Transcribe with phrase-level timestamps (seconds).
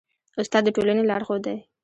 [0.41, 1.57] استاد د ټولني لارښود دی.